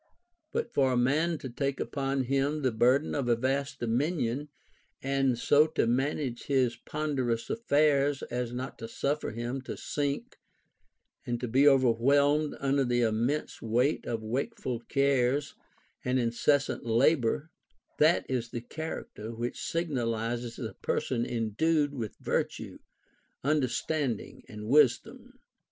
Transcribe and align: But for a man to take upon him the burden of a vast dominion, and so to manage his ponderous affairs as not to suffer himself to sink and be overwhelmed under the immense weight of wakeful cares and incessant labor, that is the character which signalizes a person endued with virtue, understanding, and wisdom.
But 0.51 0.73
for 0.73 0.91
a 0.91 0.97
man 0.97 1.37
to 1.37 1.47
take 1.47 1.79
upon 1.79 2.23
him 2.23 2.63
the 2.63 2.71
burden 2.71 3.13
of 3.13 3.27
a 3.29 3.35
vast 3.35 3.79
dominion, 3.79 4.49
and 4.99 5.37
so 5.37 5.67
to 5.77 5.85
manage 5.85 6.45
his 6.47 6.75
ponderous 6.75 7.51
affairs 7.51 8.23
as 8.23 8.51
not 8.51 8.79
to 8.79 8.87
suffer 8.87 9.29
himself 9.29 9.63
to 9.65 9.77
sink 9.77 10.37
and 11.23 11.51
be 11.51 11.67
overwhelmed 11.67 12.55
under 12.59 12.83
the 12.83 13.01
immense 13.01 13.61
weight 13.61 14.07
of 14.07 14.23
wakeful 14.23 14.79
cares 14.79 15.53
and 16.03 16.17
incessant 16.19 16.83
labor, 16.83 17.51
that 17.99 18.25
is 18.27 18.49
the 18.49 18.61
character 18.61 19.35
which 19.35 19.61
signalizes 19.61 20.57
a 20.57 20.73
person 20.73 21.27
endued 21.27 21.93
with 21.93 22.17
virtue, 22.19 22.79
understanding, 23.43 24.41
and 24.49 24.65
wisdom. 24.67 25.37